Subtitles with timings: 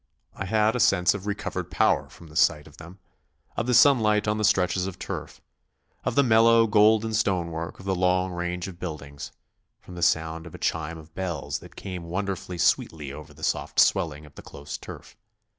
[0.33, 2.97] I had a sense of recovered power from the sight of them,
[3.55, 5.41] of the sunlight on the stretches of turf,
[6.03, 9.31] of the mellow, golden stonework of the long range of buildings,
[9.79, 13.79] from the sound of a chime of bells that came wonderfully sweetly over the soft
[13.79, 15.15] swelling of the close turf.